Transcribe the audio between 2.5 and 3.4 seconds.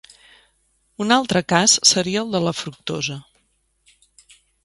fructosa.